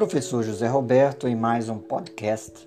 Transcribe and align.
Professor 0.00 0.42
José 0.42 0.66
Roberto 0.66 1.28
em 1.28 1.36
mais 1.36 1.68
um 1.68 1.76
podcast 1.76 2.66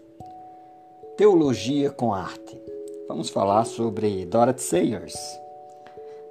Teologia 1.17 1.89
com 1.89 2.13
Arte. 2.13 2.61
Vamos 3.07 3.31
falar 3.31 3.65
sobre 3.65 4.23
Dorothy 4.23 4.61
Sayers. 4.61 5.15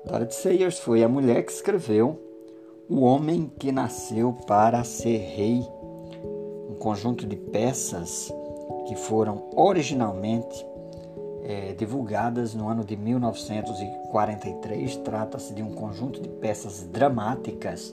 Dorothy 0.05 0.37
Sayers 0.37 0.79
foi 0.79 1.03
a 1.03 1.09
mulher 1.09 1.45
que 1.45 1.51
escreveu 1.51 2.23
O 2.89 3.01
Homem 3.01 3.51
que 3.59 3.73
Nasceu 3.73 4.33
para 4.47 4.85
Ser 4.85 5.19
Rei, 5.19 5.67
um 6.71 6.77
conjunto 6.79 7.27
de 7.27 7.35
peças 7.35 8.33
que 8.87 8.95
foram 8.95 9.51
originalmente 9.57 10.65
é, 11.43 11.73
divulgadas 11.73 12.55
no 12.55 12.69
ano 12.69 12.85
de 12.85 12.97
1943. 12.97 14.99
Trata-se 14.99 15.53
de 15.53 15.65
um 15.65 15.73
conjunto 15.73 16.23
de 16.23 16.29
peças 16.29 16.85
dramáticas 16.85 17.93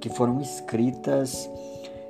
que 0.00 0.08
foram 0.08 0.40
escritas 0.40 1.50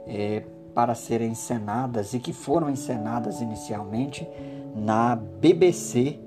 é, 0.06 0.42
para 0.74 0.94
serem 0.94 1.30
encenadas 1.30 2.14
e 2.14 2.20
que 2.20 2.32
foram 2.32 2.68
encenadas 2.68 3.40
inicialmente 3.40 4.28
na 4.74 5.16
BBC, 5.16 6.20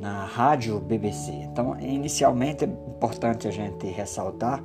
na 0.00 0.24
rádio 0.24 0.80
BBC. 0.80 1.30
Então, 1.30 1.78
inicialmente 1.78 2.64
é 2.64 2.66
importante 2.66 3.46
a 3.46 3.50
gente 3.50 3.86
ressaltar 3.86 4.62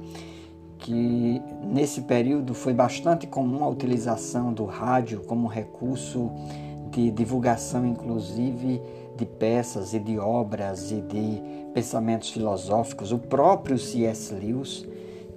que 0.80 1.42
nesse 1.64 2.02
período 2.02 2.54
foi 2.54 2.74
bastante 2.74 3.28
comum 3.28 3.64
a 3.64 3.68
utilização 3.68 4.54
do 4.54 4.66
rádio 4.66 5.22
como 5.22 5.48
recurso 5.48 6.32
de 6.92 7.12
divulgação, 7.12 7.86
inclusive 7.86 8.82
de 9.16 9.26
peças 9.26 9.94
e 9.94 10.00
de 10.00 10.18
obras 10.18 10.92
e 10.92 11.02
de 11.02 11.42
pensamentos 11.74 12.30
filosóficos. 12.30 13.12
O 13.12 13.18
próprio 13.18 13.78
C.S. 13.78 14.34
Lewis, 14.34 14.86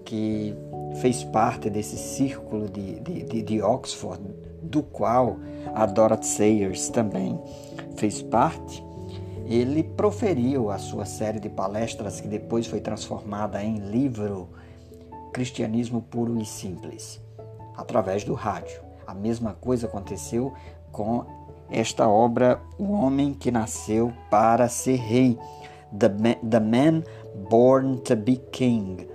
que 0.04 0.54
fez 0.96 1.24
parte 1.24 1.70
desse 1.70 1.96
círculo 1.96 2.68
de, 2.68 3.00
de, 3.00 3.42
de, 3.42 3.62
Oxford, 3.62 4.22
do 4.62 4.82
qual 4.82 5.36
a 5.74 5.86
Dorothy 5.86 6.26
Sayers 6.26 6.88
também 6.88 7.40
fez 7.96 8.22
parte, 8.22 8.84
ele 9.46 9.82
proferiu 9.82 10.70
a 10.70 10.78
sua 10.78 11.04
série 11.04 11.40
de 11.40 11.48
palestras 11.48 12.20
que 12.20 12.28
depois 12.28 12.66
foi 12.66 12.80
transformada 12.80 13.62
em 13.62 13.78
livro 13.78 14.48
Cristianismo 15.32 16.02
Puro 16.02 16.40
e 16.40 16.44
Simples, 16.44 17.20
através 17.76 18.24
do 18.24 18.34
rádio. 18.34 18.80
A 19.06 19.14
mesma 19.14 19.54
coisa 19.54 19.86
aconteceu 19.86 20.52
com 20.92 21.24
esta 21.70 22.08
obra, 22.08 22.60
O 22.78 22.92
Homem 22.92 23.32
que 23.32 23.50
Nasceu 23.50 24.12
para 24.30 24.68
Ser 24.68 24.96
Rei, 24.96 25.38
The 25.96 26.08
Man, 26.08 26.48
The 26.48 26.60
Man 26.60 27.02
Born 27.48 27.98
to 27.98 28.16
Be 28.16 28.36
King, 28.36 29.08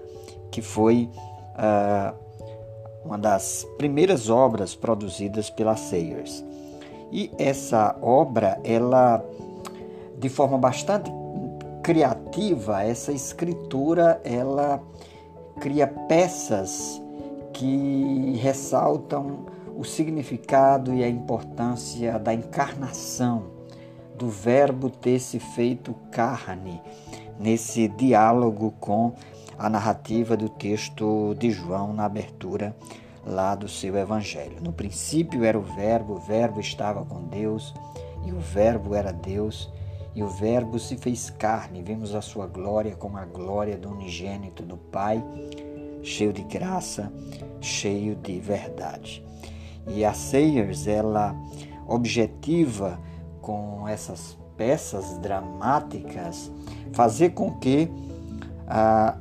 que 0.51 0.61
foi 0.61 1.09
uma 3.03 3.17
das 3.17 3.65
primeiras 3.77 4.29
obras 4.29 4.75
produzidas 4.75 5.49
pela 5.49 5.75
Sayers. 5.75 6.43
E 7.11 7.31
essa 7.37 7.95
obra, 8.01 8.59
ela, 8.63 9.23
de 10.17 10.27
forma 10.27 10.57
bastante 10.57 11.11
criativa, 11.83 12.81
essa 12.81 13.11
escritura, 13.11 14.19
ela 14.23 14.81
cria 15.59 15.87
peças 15.87 17.01
que 17.53 18.37
ressaltam 18.41 19.45
o 19.77 19.83
significado 19.83 20.93
e 20.93 21.03
a 21.03 21.07
importância 21.07 22.17
da 22.17 22.33
encarnação, 22.33 23.43
do 24.17 24.29
Verbo 24.29 24.89
ter 24.89 25.19
se 25.19 25.39
feito 25.39 25.93
carne, 26.11 26.81
nesse 27.39 27.87
diálogo 27.87 28.73
com 28.79 29.13
a 29.57 29.69
narrativa 29.69 30.35
do 30.35 30.49
texto 30.49 31.35
de 31.39 31.51
João 31.51 31.93
na 31.93 32.05
abertura 32.05 32.75
lá 33.25 33.55
do 33.55 33.67
seu 33.67 33.97
evangelho. 33.97 34.57
No 34.61 34.71
princípio 34.71 35.43
era 35.43 35.57
o 35.57 35.63
Verbo, 35.63 36.13
o 36.13 36.19
Verbo 36.19 36.59
estava 36.59 37.03
com 37.03 37.23
Deus 37.23 37.73
e 38.25 38.31
o 38.31 38.39
Verbo 38.39 38.93
era 38.93 39.11
Deus. 39.11 39.69
E 40.13 40.23
o 40.23 40.29
Verbo 40.29 40.79
se 40.79 40.95
fez 40.95 41.29
carne, 41.29 41.81
vimos 41.81 42.15
a 42.15 42.21
sua 42.21 42.47
glória 42.47 42.95
como 42.95 43.17
a 43.17 43.25
glória 43.25 43.77
do 43.77 43.89
unigênito 43.89 44.63
do 44.63 44.77
Pai, 44.77 45.21
cheio 46.01 46.31
de 46.31 46.41
graça, 46.43 47.11
cheio 47.59 48.15
de 48.15 48.39
verdade. 48.39 49.25
E 49.87 50.05
a 50.05 50.13
Sayers, 50.13 50.87
ela 50.87 51.35
objetiva 51.85 52.97
com 53.41 53.87
essas 53.87 54.37
peças 54.55 55.17
dramáticas 55.17 56.49
fazer 56.93 57.31
com 57.31 57.51
que 57.59 57.91
a, 58.67 59.17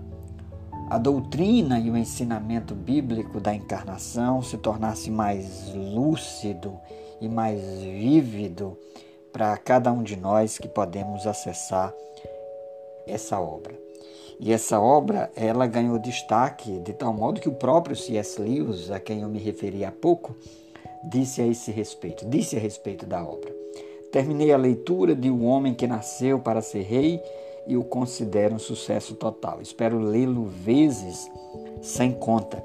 a 0.94 0.98
doutrina 0.98 1.80
e 1.80 1.90
o 1.90 1.96
ensinamento 1.96 2.72
bíblico 2.72 3.40
da 3.40 3.52
encarnação 3.52 4.40
se 4.40 4.56
tornasse 4.56 5.10
mais 5.10 5.74
lúcido 5.74 6.78
e 7.20 7.28
mais 7.28 7.60
vívido 7.82 8.78
para 9.32 9.56
cada 9.56 9.90
um 9.90 10.04
de 10.04 10.14
nós 10.14 10.56
que 10.56 10.68
podemos 10.68 11.26
acessar 11.26 11.92
essa 13.08 13.40
obra. 13.40 13.74
E 14.38 14.52
essa 14.52 14.78
obra, 14.78 15.32
ela 15.34 15.66
ganhou 15.66 15.98
destaque 15.98 16.78
de 16.78 16.92
tal 16.92 17.12
modo 17.12 17.40
que 17.40 17.48
o 17.48 17.56
próprio 17.56 17.96
C.S. 17.96 18.40
Lewis, 18.40 18.88
a 18.92 19.00
quem 19.00 19.22
eu 19.22 19.28
me 19.28 19.40
referi 19.40 19.84
há 19.84 19.90
pouco, 19.90 20.36
disse 21.02 21.42
a 21.42 21.46
esse 21.48 21.72
respeito, 21.72 22.24
disse 22.24 22.56
a 22.56 22.60
respeito 22.60 23.04
da 23.04 23.20
obra. 23.20 23.52
Terminei 24.12 24.52
a 24.52 24.56
leitura 24.56 25.12
de 25.12 25.28
O 25.28 25.42
Homem 25.42 25.74
que 25.74 25.88
Nasceu 25.88 26.38
para 26.38 26.62
Ser 26.62 26.82
Rei 26.82 27.20
e 27.66 27.76
o 27.76 27.84
considero 27.84 28.54
um 28.54 28.58
sucesso 28.58 29.14
total. 29.14 29.60
Espero 29.60 29.98
lê-lo 29.98 30.44
vezes 30.44 31.30
sem 31.82 32.12
conta. 32.12 32.62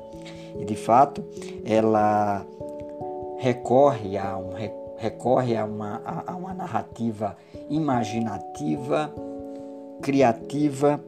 E 0.58 0.66
de 0.66 0.76
fato, 0.76 1.24
ela 1.64 2.46
recorre 3.38 4.18
a, 4.18 4.38
um, 4.38 4.52
recorre 4.98 5.56
a, 5.56 5.66
uma, 5.66 6.02
a, 6.06 6.32
a 6.32 6.36
uma 6.36 6.54
narrativa 6.54 7.38
imaginativa, 7.70 9.14
criativa, 10.02 11.00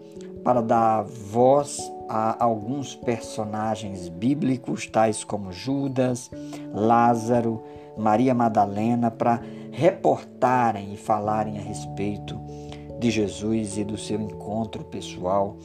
para 0.43 0.61
dar 0.61 1.03
voz 1.03 1.79
a 2.09 2.43
alguns 2.43 2.95
personagens 2.95 4.09
bíblicos, 4.09 4.87
tais 4.87 5.23
como 5.23 5.51
Judas, 5.51 6.31
Lázaro, 6.73 7.61
Maria 7.97 8.33
Madalena, 8.33 9.11
para 9.11 9.41
reportarem 9.71 10.93
e 10.93 10.97
falarem 10.97 11.57
a 11.57 11.61
respeito 11.61 12.39
de 13.01 13.09
Jesus 13.09 13.79
e 13.79 13.83
do 13.83 13.97
seu 13.97 14.21
encontro 14.21 14.83
pessoal 14.83 15.57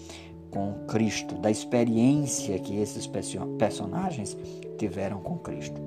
com 0.50 0.72
Cristo, 0.88 1.34
da 1.34 1.50
experiência 1.50 2.58
que 2.58 2.78
esses 2.78 3.06
personagens 3.58 4.34
tiveram 4.78 5.20
com 5.20 5.36
Cristo. 5.36 5.78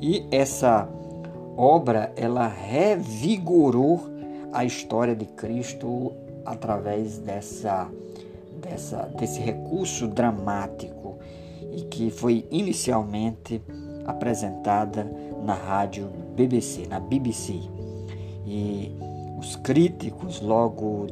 E 0.00 0.24
essa 0.30 0.88
obra 1.56 2.12
ela 2.14 2.46
revigorou 2.46 4.00
a 4.52 4.64
história 4.64 5.16
de 5.16 5.26
Cristo 5.26 6.12
através 6.46 7.18
dessa, 7.18 7.90
dessa 8.62 9.02
desse 9.18 9.40
recurso 9.40 10.06
dramático 10.06 11.18
e 11.72 11.82
que 11.82 12.08
foi 12.08 12.46
inicialmente 12.52 13.60
apresentada 14.06 15.10
na 15.44 15.54
rádio 15.54 16.08
BBC, 16.36 16.86
na 16.86 17.00
BBC. 17.00 17.54
E 18.46 19.07
os 19.38 19.54
críticos, 19.54 20.40
logo 20.40 21.06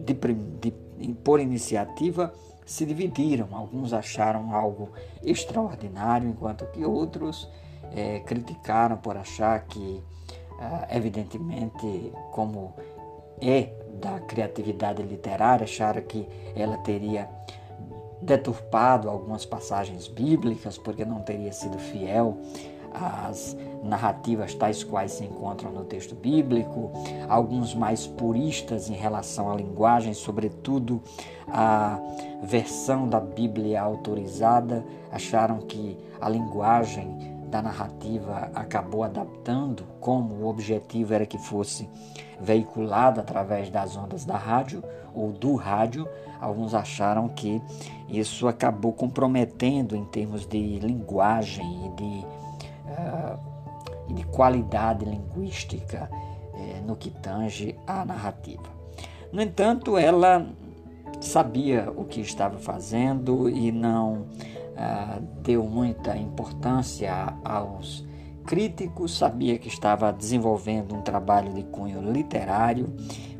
de, 0.00 0.12
de, 0.12 1.14
por 1.24 1.40
iniciativa, 1.40 2.32
se 2.66 2.84
dividiram. 2.84 3.48
Alguns 3.52 3.92
acharam 3.92 4.54
algo 4.54 4.90
extraordinário, 5.22 6.28
enquanto 6.28 6.66
que 6.66 6.84
outros 6.84 7.48
é, 7.94 8.20
criticaram 8.20 8.98
por 8.98 9.16
achar 9.16 9.64
que, 9.66 10.02
ah, 10.60 10.86
evidentemente, 10.90 12.12
como 12.30 12.74
é 13.40 13.72
da 14.00 14.20
criatividade 14.20 15.02
literária, 15.02 15.64
acharam 15.64 16.02
que 16.02 16.28
ela 16.54 16.76
teria 16.78 17.28
deturpado 18.20 19.10
algumas 19.10 19.44
passagens 19.44 20.06
bíblicas 20.06 20.78
porque 20.78 21.04
não 21.04 21.22
teria 21.22 21.52
sido 21.52 21.76
fiel 21.78 22.38
as 22.94 23.56
narrativas 23.82 24.54
tais 24.54 24.84
quais 24.84 25.12
se 25.12 25.24
encontram 25.24 25.72
no 25.72 25.84
texto 25.84 26.14
bíblico, 26.14 26.90
alguns 27.28 27.74
mais 27.74 28.06
puristas 28.06 28.88
em 28.88 28.94
relação 28.94 29.50
à 29.50 29.56
linguagem, 29.56 30.14
sobretudo 30.14 31.02
a 31.48 31.98
versão 32.42 33.08
da 33.08 33.20
Bíblia 33.20 33.80
autorizada, 33.80 34.84
acharam 35.10 35.58
que 35.58 35.98
a 36.20 36.28
linguagem 36.28 37.32
da 37.52 37.60
narrativa 37.60 38.50
acabou 38.54 39.02
adaptando, 39.02 39.84
como 40.00 40.36
o 40.36 40.48
objetivo 40.48 41.12
era 41.12 41.26
que 41.26 41.36
fosse 41.36 41.88
veiculada 42.40 43.20
através 43.20 43.68
das 43.68 43.96
ondas 43.96 44.24
da 44.24 44.36
rádio 44.36 44.82
ou 45.14 45.30
do 45.32 45.54
rádio, 45.54 46.08
alguns 46.40 46.72
acharam 46.72 47.28
que 47.28 47.60
isso 48.08 48.48
acabou 48.48 48.92
comprometendo 48.92 49.94
em 49.94 50.04
termos 50.06 50.46
de 50.46 50.78
linguagem 50.78 51.86
e 51.86 51.88
de 51.90 52.41
e 54.08 54.14
de 54.14 54.24
qualidade 54.26 55.04
linguística 55.04 56.10
uh, 56.12 56.86
no 56.86 56.96
que 56.96 57.10
tange 57.10 57.76
à 57.86 58.04
narrativa. 58.04 58.64
No 59.32 59.40
entanto, 59.40 59.96
ela 59.96 60.46
sabia 61.20 61.90
o 61.96 62.04
que 62.04 62.20
estava 62.20 62.58
fazendo 62.58 63.48
e 63.48 63.70
não 63.72 64.26
ah, 64.76 65.20
deu 65.42 65.64
muita 65.64 66.16
importância 66.16 67.34
aos 67.44 68.04
críticos, 68.44 69.16
sabia 69.16 69.58
que 69.58 69.68
estava 69.68 70.12
desenvolvendo 70.12 70.94
um 70.94 71.02
trabalho 71.02 71.52
de 71.52 71.62
cunho 71.62 72.00
literário. 72.00 72.92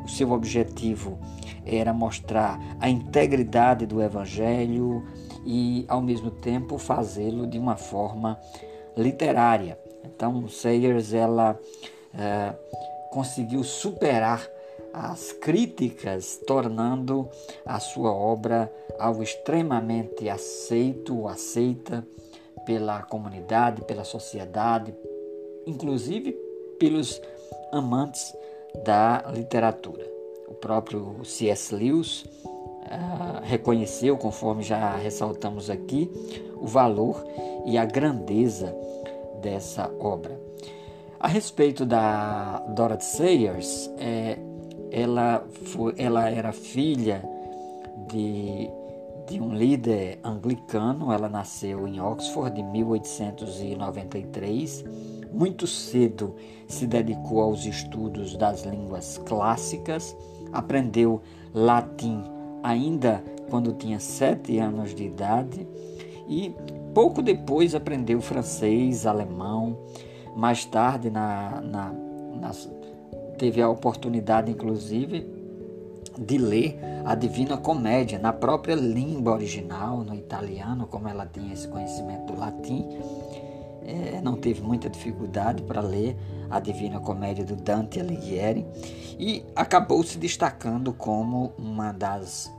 O 0.04 0.08
seu 0.08 0.30
objetivo 0.32 1.18
era 1.64 1.92
mostrar 1.92 2.60
a 2.80 2.88
integridade 2.88 3.86
do 3.86 4.00
Evangelho 4.00 5.04
e, 5.44 5.84
ao 5.88 6.00
mesmo 6.00 6.30
tempo, 6.30 6.78
fazê-lo 6.78 7.46
de 7.46 7.58
uma 7.58 7.76
forma 7.76 8.38
literária. 8.96 9.78
Então, 10.04 10.48
Sayers 10.48 11.12
ela 11.14 11.58
é, 12.14 12.52
conseguiu 13.10 13.62
superar 13.64 14.46
as 14.92 15.32
críticas, 15.32 16.38
tornando 16.46 17.28
a 17.64 17.80
sua 17.80 18.12
obra 18.12 18.72
algo 18.98 19.22
extremamente 19.22 20.28
aceito, 20.28 21.26
aceita 21.26 22.06
pela 22.66 23.02
comunidade, 23.02 23.82
pela 23.82 24.04
sociedade, 24.04 24.94
inclusive 25.66 26.32
pelos 26.78 27.20
amantes 27.72 28.34
da 28.84 29.24
literatura. 29.34 30.06
O 30.46 30.54
próprio 30.54 31.24
C.S. 31.24 31.74
Lewis 31.74 32.24
uh, 32.44 33.40
reconheceu, 33.42 34.16
conforme 34.18 34.62
já 34.62 34.96
ressaltamos 34.96 35.70
aqui, 35.70 36.10
o 36.62 36.66
valor 36.66 37.22
e 37.66 37.76
a 37.76 37.84
grandeza 37.84 38.74
dessa 39.42 39.90
obra. 39.98 40.40
A 41.18 41.26
respeito 41.28 41.84
da 41.84 42.60
Dorothy 42.74 43.04
Sayers, 43.04 43.90
é, 43.98 44.38
ela, 44.90 45.46
foi, 45.66 45.92
ela 45.98 46.30
era 46.30 46.52
filha 46.52 47.22
de, 48.08 48.70
de 49.28 49.38
um 49.40 49.52
líder 49.54 50.18
anglicano, 50.22 51.12
ela 51.12 51.28
nasceu 51.28 51.88
em 51.88 52.00
Oxford 52.00 52.60
em 52.60 52.64
1893. 52.64 54.84
Muito 55.32 55.66
cedo 55.66 56.36
se 56.68 56.86
dedicou 56.86 57.40
aos 57.40 57.64
estudos 57.64 58.36
das 58.36 58.64
línguas 58.64 59.18
clássicas, 59.18 60.16
aprendeu 60.52 61.20
latim 61.54 62.22
ainda 62.62 63.24
quando 63.48 63.72
tinha 63.72 63.98
sete 63.98 64.58
anos 64.58 64.94
de 64.94 65.04
idade 65.04 65.66
e 66.32 66.56
pouco 66.94 67.20
depois 67.20 67.74
aprendeu 67.74 68.20
francês, 68.20 69.04
alemão. 69.06 69.76
Mais 70.34 70.64
tarde, 70.64 71.10
na, 71.10 71.60
na, 71.60 71.92
nas, 72.40 72.70
teve 73.36 73.60
a 73.60 73.68
oportunidade, 73.68 74.50
inclusive, 74.50 75.26
de 76.18 76.38
ler 76.38 76.78
a 77.04 77.14
Divina 77.14 77.58
Comédia 77.58 78.18
na 78.18 78.32
própria 78.32 78.74
língua 78.74 79.34
original, 79.34 79.98
no 79.98 80.14
italiano, 80.14 80.86
como 80.86 81.06
ela 81.06 81.26
tinha 81.26 81.52
esse 81.52 81.68
conhecimento 81.68 82.32
do 82.32 82.40
latim. 82.40 82.88
É, 83.84 84.20
não 84.22 84.36
teve 84.36 84.62
muita 84.62 84.88
dificuldade 84.88 85.62
para 85.64 85.80
ler 85.80 86.16
a 86.48 86.60
Divina 86.60 87.00
Comédia 87.00 87.44
do 87.44 87.56
Dante 87.56 88.00
Alighieri 88.00 88.64
e 89.18 89.44
acabou 89.56 90.02
se 90.04 90.16
destacando 90.18 90.92
como 90.92 91.52
uma 91.58 91.92
das 91.92 92.50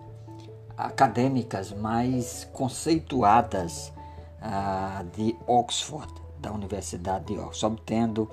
acadêmicas 0.78 1.72
mais 1.72 2.48
conceituadas 2.54 3.92
ah, 4.42 5.04
de 5.16 5.36
Oxford, 5.48 6.14
da 6.40 6.52
Universidade 6.52 7.26
de 7.26 7.40
Oxford, 7.40 7.74
obtendo 7.74 8.30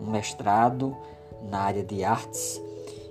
um 0.00 0.10
mestrado 0.10 0.96
na 1.48 1.60
área 1.60 1.84
de 1.84 2.04
artes 2.04 2.60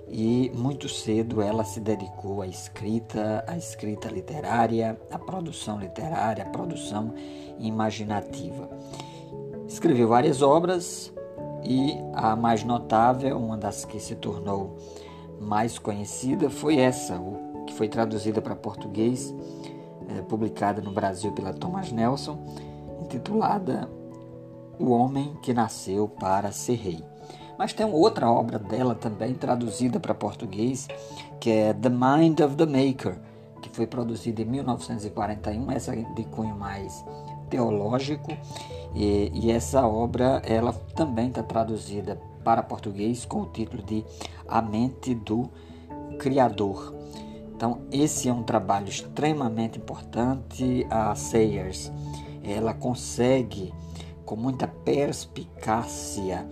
e 0.08 0.52
muito 0.54 0.90
cedo 0.90 1.40
ela 1.40 1.64
se 1.64 1.80
dedicou 1.80 2.42
à 2.42 2.46
escrita, 2.46 3.42
à 3.46 3.56
escrita 3.56 4.10
literária, 4.10 5.00
à 5.10 5.18
produção 5.18 5.78
literária, 5.78 6.44
à 6.44 6.50
produção 6.50 7.14
imaginativa. 7.58 8.68
Escreveu 9.66 10.08
várias 10.08 10.42
obras 10.42 11.10
e 11.64 11.96
a 12.12 12.36
mais 12.36 12.62
notável, 12.62 13.38
uma 13.38 13.56
das 13.56 13.86
que 13.86 13.98
se 13.98 14.14
tornou 14.14 14.76
mais 15.40 15.78
conhecida, 15.78 16.50
foi 16.50 16.76
essa, 16.76 17.18
que 17.18 17.51
foi 17.82 17.88
traduzida 17.88 18.40
para 18.40 18.54
português, 18.54 19.34
é, 20.08 20.22
publicada 20.22 20.80
no 20.80 20.92
Brasil 20.92 21.32
pela 21.32 21.52
Thomas 21.52 21.90
Nelson, 21.90 22.38
intitulada 23.02 23.90
O 24.78 24.90
Homem 24.90 25.36
que 25.42 25.52
Nasceu 25.52 26.06
para 26.06 26.52
Ser 26.52 26.76
Rei. 26.76 27.04
Mas 27.58 27.72
tem 27.72 27.84
outra 27.84 28.30
obra 28.30 28.56
dela 28.56 28.94
também 28.94 29.34
traduzida 29.34 29.98
para 29.98 30.14
português, 30.14 30.86
que 31.40 31.50
é 31.50 31.74
The 31.74 31.88
Mind 31.88 32.38
of 32.38 32.54
the 32.54 32.66
Maker, 32.66 33.18
que 33.60 33.68
foi 33.70 33.88
produzida 33.88 34.42
em 34.42 34.44
1941, 34.44 35.72
essa 35.72 35.90
de 35.90 36.22
cunho 36.26 36.54
mais 36.54 37.04
teológico, 37.50 38.30
e, 38.94 39.28
e 39.34 39.50
essa 39.50 39.84
obra 39.84 40.40
ela 40.46 40.72
também 40.94 41.30
está 41.30 41.42
traduzida 41.42 42.16
para 42.44 42.62
português 42.62 43.24
com 43.24 43.40
o 43.40 43.46
título 43.46 43.82
de 43.82 44.04
A 44.46 44.62
Mente 44.62 45.16
do 45.16 45.50
Criador. 46.20 47.02
Então, 47.62 47.78
esse 47.92 48.28
é 48.28 48.32
um 48.32 48.42
trabalho 48.42 48.88
extremamente 48.88 49.78
importante. 49.78 50.84
A 50.90 51.14
Sayers, 51.14 51.92
ela 52.42 52.74
consegue 52.74 53.72
com 54.24 54.34
muita 54.34 54.66
perspicácia 54.66 56.44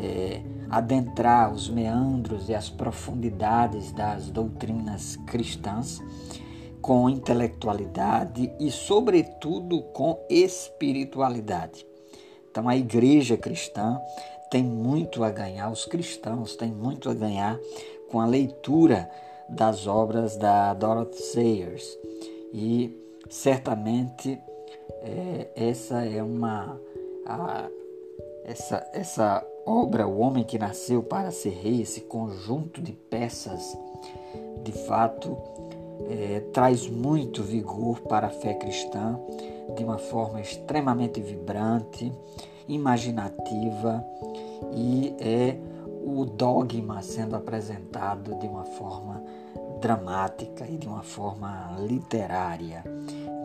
é, 0.00 0.40
adentrar 0.70 1.52
os 1.52 1.68
meandros 1.68 2.48
e 2.48 2.54
as 2.54 2.70
profundidades 2.70 3.90
das 3.90 4.30
doutrinas 4.30 5.16
cristãs 5.26 6.00
com 6.80 7.10
intelectualidade 7.10 8.48
e, 8.60 8.70
sobretudo, 8.70 9.82
com 9.92 10.24
espiritualidade. 10.30 11.84
Então, 12.48 12.68
a 12.68 12.76
igreja 12.76 13.36
cristã 13.36 14.00
tem 14.48 14.62
muito 14.62 15.24
a 15.24 15.30
ganhar, 15.32 15.72
os 15.72 15.84
cristãos 15.86 16.54
têm 16.54 16.70
muito 16.70 17.10
a 17.10 17.14
ganhar 17.14 17.58
com 18.08 18.20
a 18.20 18.26
leitura 18.26 19.10
das 19.48 19.86
obras 19.86 20.36
da 20.36 20.74
Dorothy 20.74 21.22
Sayers. 21.22 21.98
E 22.52 22.96
certamente 23.28 24.38
é, 25.02 25.48
essa 25.54 26.04
é 26.04 26.22
uma. 26.22 26.80
A, 27.26 27.68
essa, 28.44 28.88
essa 28.92 29.44
obra, 29.66 30.06
O 30.06 30.18
Homem 30.18 30.44
que 30.44 30.58
Nasceu 30.58 31.02
para 31.02 31.32
Ser 31.32 31.50
Rei, 31.50 31.82
esse 31.82 32.02
conjunto 32.02 32.80
de 32.80 32.92
peças, 32.92 33.76
de 34.62 34.70
fato, 34.70 35.36
é, 36.08 36.40
traz 36.52 36.88
muito 36.88 37.42
vigor 37.42 38.00
para 38.02 38.28
a 38.28 38.30
fé 38.30 38.54
cristã 38.54 39.18
de 39.74 39.82
uma 39.82 39.98
forma 39.98 40.40
extremamente 40.40 41.20
vibrante, 41.20 42.12
imaginativa 42.68 44.04
e 44.72 45.14
é 45.18 45.56
o 46.06 46.24
dogma 46.24 47.02
sendo 47.02 47.34
apresentado 47.34 48.38
de 48.38 48.46
uma 48.46 48.64
forma 48.64 49.20
dramática 49.80 50.64
e 50.64 50.78
de 50.78 50.86
uma 50.86 51.02
forma 51.02 51.76
literária. 51.80 52.84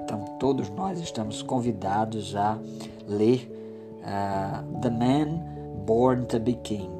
Então, 0.04 0.24
todos 0.40 0.70
nós 0.70 1.00
estamos 1.00 1.42
convidados 1.42 2.36
a 2.36 2.60
ler 3.08 3.52
uh, 4.02 4.80
The 4.80 4.92
Man 4.92 5.42
Born 5.88 6.28
to 6.28 6.40
be 6.40 6.54
King 6.54 6.92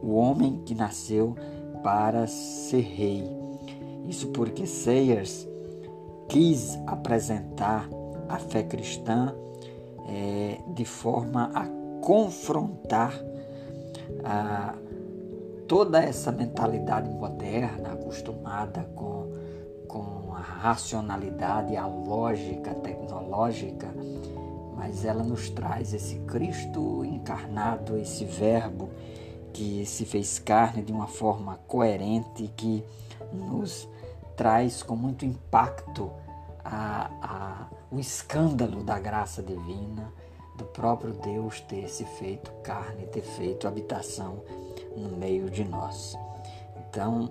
O 0.00 0.14
Homem 0.14 0.62
que 0.64 0.74
Nasceu 0.74 1.34
para 1.82 2.28
Ser 2.28 2.82
Rei. 2.82 3.28
Isso 4.06 4.28
porque 4.28 4.66
Sayers 4.66 5.48
quis 6.28 6.78
apresentar 6.86 7.88
a 8.28 8.38
fé 8.38 8.62
cristã 8.62 9.34
é, 10.06 10.58
de 10.68 10.84
forma 10.84 11.50
a 11.54 11.66
confrontar 12.00 13.12
a 14.24 14.74
toda 15.66 16.02
essa 16.02 16.32
mentalidade 16.32 17.08
moderna 17.08 17.92
acostumada 17.92 18.82
com, 18.94 19.30
com 19.86 20.34
a 20.34 20.40
racionalidade, 20.40 21.76
a 21.76 21.86
lógica 21.86 22.74
tecnológica, 22.74 23.88
mas 24.76 25.04
ela 25.04 25.22
nos 25.22 25.48
traz 25.50 25.94
esse 25.94 26.16
Cristo 26.20 27.04
encarnado, 27.04 27.96
esse 27.96 28.24
Verbo 28.24 28.88
que 29.52 29.84
se 29.86 30.04
fez 30.04 30.38
carne 30.38 30.82
de 30.82 30.92
uma 30.92 31.06
forma 31.06 31.60
coerente, 31.68 32.50
que 32.56 32.84
nos 33.32 33.88
traz 34.36 34.82
com 34.82 34.96
muito 34.96 35.24
impacto 35.24 36.10
a, 36.64 37.10
a, 37.22 37.66
o 37.90 37.98
escândalo 37.98 38.82
da 38.82 38.98
graça 38.98 39.42
divina 39.42 40.12
do 40.60 40.66
próprio 40.66 41.14
Deus 41.14 41.60
ter 41.62 41.88
se 41.88 42.04
feito 42.04 42.52
carne, 42.62 43.06
ter 43.06 43.22
feito 43.22 43.66
habitação 43.66 44.42
no 44.94 45.16
meio 45.16 45.48
de 45.48 45.64
nós. 45.64 46.16
Então, 46.76 47.30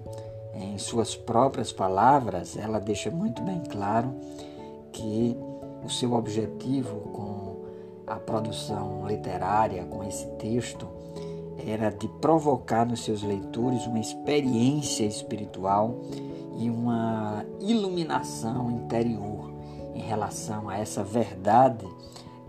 em 0.56 0.78
suas 0.80 1.16
próprias 1.16 1.72
palavras, 1.72 2.58
ela 2.58 2.80
deixa 2.80 3.12
muito 3.12 3.42
bem 3.44 3.62
claro 3.70 4.14
que 4.92 5.38
o 5.86 5.90
seu 5.90 6.14
objetivo 6.14 7.00
com 7.14 7.66
a 8.08 8.16
produção 8.16 9.08
literária, 9.08 9.86
com 9.86 10.04
esse 10.04 10.26
texto, 10.38 10.88
era 11.68 11.92
de 11.92 12.08
provocar 12.08 12.86
nos 12.86 13.04
seus 13.04 13.22
leitores 13.22 13.86
uma 13.86 14.00
experiência 14.00 15.06
espiritual 15.06 16.00
e 16.58 16.68
uma 16.70 17.46
iluminação 17.60 18.72
interior 18.72 19.52
em 19.94 20.02
relação 20.02 20.68
a 20.68 20.78
essa 20.78 21.04
verdade 21.04 21.86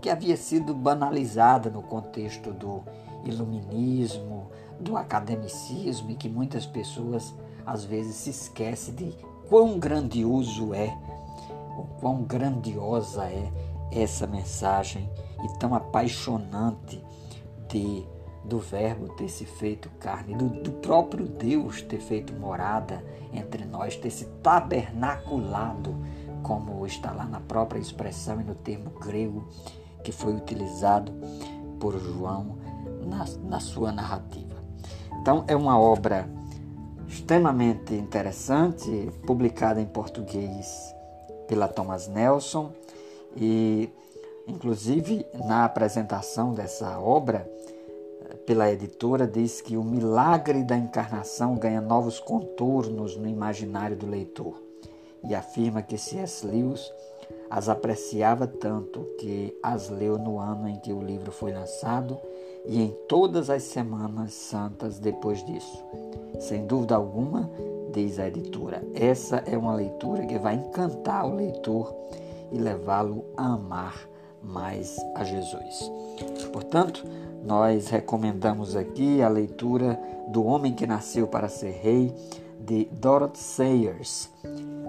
que 0.01 0.09
havia 0.09 0.35
sido 0.35 0.73
banalizada 0.73 1.69
no 1.69 1.81
contexto 1.83 2.51
do 2.51 2.81
iluminismo, 3.23 4.49
do 4.79 4.97
academicismo 4.97 6.09
e 6.09 6.15
que 6.15 6.27
muitas 6.27 6.65
pessoas 6.65 7.33
às 7.65 7.83
vezes 7.83 8.15
se 8.15 8.31
esquecem 8.31 8.95
de 8.95 9.15
quão 9.47 9.77
grandioso 9.77 10.73
é, 10.73 10.97
o 11.77 11.83
quão 11.99 12.23
grandiosa 12.23 13.25
é 13.25 13.51
essa 13.91 14.25
mensagem 14.25 15.09
e 15.43 15.59
tão 15.59 15.75
apaixonante 15.75 17.03
de 17.69 18.03
do 18.43 18.57
Verbo 18.57 19.09
ter 19.09 19.29
se 19.29 19.45
feito 19.45 19.87
carne, 19.99 20.33
do, 20.33 20.49
do, 20.49 20.71
próprio 20.71 21.27
Deus 21.27 21.81
ter 21.83 21.99
feito 21.99 22.33
morada 22.33 23.03
entre 23.31 23.65
nós, 23.65 23.95
ter 23.95 24.09
se 24.09 24.25
tabernaculado, 24.41 25.95
como 26.41 26.83
está 26.85 27.11
lá 27.11 27.25
na 27.25 27.39
própria 27.39 27.79
expressão 27.79 28.41
e 28.41 28.43
no 28.43 28.55
termo 28.55 28.89
grego 28.99 29.47
que 30.03 30.11
foi 30.11 30.33
utilizado 30.33 31.11
por 31.79 31.97
João 31.99 32.57
na, 33.05 33.25
na 33.47 33.59
sua 33.59 33.91
narrativa. 33.91 34.55
Então, 35.21 35.43
é 35.47 35.55
uma 35.55 35.79
obra 35.79 36.29
extremamente 37.07 37.93
interessante, 37.93 39.11
publicada 39.25 39.81
em 39.81 39.85
português 39.85 40.95
pela 41.47 41.67
Thomas 41.67 42.07
Nelson 42.07 42.71
e, 43.35 43.89
inclusive, 44.47 45.25
na 45.45 45.65
apresentação 45.65 46.53
dessa 46.53 46.99
obra 46.99 47.49
pela 48.45 48.71
editora 48.71 49.27
diz 49.27 49.61
que 49.61 49.77
o 49.77 49.83
milagre 49.83 50.63
da 50.63 50.77
encarnação 50.77 51.55
ganha 51.55 51.81
novos 51.81 52.19
contornos 52.19 53.15
no 53.15 53.27
imaginário 53.27 53.95
do 53.95 54.07
leitor 54.07 54.61
e 55.23 55.35
afirma 55.35 55.81
que 55.81 55.97
C.S. 55.97 56.45
Lewis 56.45 56.91
as 57.51 57.67
apreciava 57.67 58.47
tanto 58.47 59.01
que 59.19 59.53
as 59.61 59.89
leu 59.89 60.17
no 60.17 60.39
ano 60.39 60.69
em 60.69 60.79
que 60.79 60.93
o 60.93 61.01
livro 61.01 61.33
foi 61.33 61.51
lançado 61.51 62.17
e 62.65 62.81
em 62.81 62.95
todas 63.09 63.49
as 63.49 63.63
semanas 63.63 64.31
santas 64.31 64.99
depois 64.99 65.45
disso. 65.45 65.83
Sem 66.39 66.65
dúvida 66.65 66.95
alguma, 66.95 67.51
diz 67.91 68.19
a 68.19 68.29
editora, 68.29 68.81
essa 68.93 69.43
é 69.45 69.57
uma 69.57 69.75
leitura 69.75 70.25
que 70.25 70.39
vai 70.39 70.55
encantar 70.55 71.25
o 71.25 71.35
leitor 71.35 71.93
e 72.53 72.57
levá-lo 72.57 73.25
a 73.35 73.47
amar 73.47 73.99
mais 74.41 74.97
a 75.13 75.25
Jesus. 75.25 75.91
Portanto, 76.53 77.03
nós 77.43 77.89
recomendamos 77.89 78.77
aqui 78.77 79.21
a 79.21 79.27
leitura 79.27 79.99
do 80.29 80.45
Homem 80.45 80.73
que 80.73 80.87
Nasceu 80.87 81.27
para 81.27 81.49
Ser 81.49 81.71
Rei, 81.71 82.15
de 82.65 82.85
Dorothy 82.85 83.39
Sayers. 83.39 84.29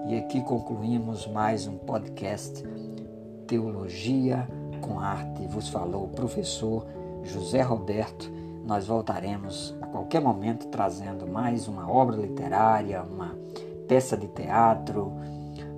E 0.07 0.17
aqui 0.17 0.41
concluímos 0.41 1.27
mais 1.27 1.67
um 1.67 1.77
podcast 1.77 2.63
Teologia 3.47 4.47
com 4.81 4.99
Arte. 4.99 5.47
Vos 5.47 5.69
falou 5.69 6.05
o 6.05 6.09
professor 6.09 6.85
José 7.23 7.61
Roberto. 7.61 8.31
Nós 8.65 8.87
voltaremos 8.87 9.75
a 9.81 9.87
qualquer 9.87 10.21
momento 10.21 10.67
trazendo 10.67 11.27
mais 11.27 11.67
uma 11.67 11.89
obra 11.89 12.15
literária, 12.15 13.01
uma 13.03 13.35
peça 13.87 14.15
de 14.15 14.27
teatro, 14.27 15.11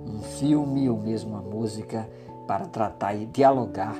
um 0.06 0.20
filme 0.22 0.88
ou 0.88 0.96
mesmo 0.96 1.30
uma 1.30 1.42
música 1.42 2.08
para 2.46 2.66
tratar 2.66 3.14
e 3.14 3.26
dialogar 3.26 3.96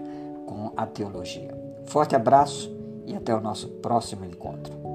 com 0.47 0.71
a 0.76 0.87
teologia. 0.87 1.57
Forte 1.87 2.15
abraço 2.15 2.71
e 3.07 3.17
até 3.17 3.35
o 3.35 3.41
nosso 3.41 3.69
próximo 3.69 4.25
encontro. 4.25 4.86